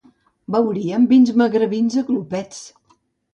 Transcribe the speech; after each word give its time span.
Beuríem 0.53 1.05
vins 1.11 1.29
magrebins 1.43 1.99
a 2.01 2.05
glopets. 2.09 2.65